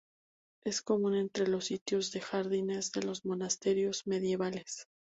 [0.63, 4.87] Es común entre los sitios de jardines de los monasterios medievales.